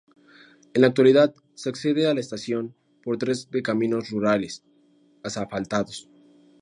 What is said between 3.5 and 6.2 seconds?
de caminos rurales asfaltados.